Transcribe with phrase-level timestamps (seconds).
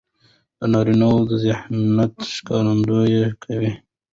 [0.59, 1.09] د نارينه
[1.43, 3.71] ذهنيت ښکارندويي کوي.